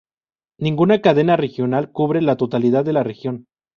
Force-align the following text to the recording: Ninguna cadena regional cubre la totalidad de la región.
Ninguna 0.57 0.99
cadena 0.99 1.35
regional 1.37 1.91
cubre 1.91 2.23
la 2.23 2.35
totalidad 2.35 2.83
de 2.83 2.93
la 2.93 3.03
región. 3.03 3.45